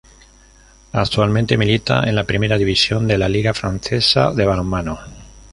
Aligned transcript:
Actualmente 0.93 1.59
milita 1.59 2.09
en 2.09 2.15
la 2.15 2.23
Primera 2.23 2.57
División 2.57 3.07
de 3.07 3.19
la 3.19 3.29
liga 3.29 3.53
francesa 3.53 4.31
de 4.33 4.45
balonmano. 4.47 4.99